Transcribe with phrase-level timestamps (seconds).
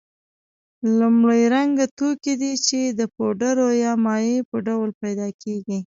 [0.99, 5.77] لومړی رنګه توکي دي چې د پوډرو یا مایع په ډول پیدا کیږي.